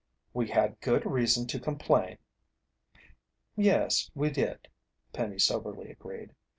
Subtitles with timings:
[0.33, 2.17] "We had good reason to complain."
[3.55, 4.67] "Yes we did,"
[5.13, 6.33] Penny soberly agreed.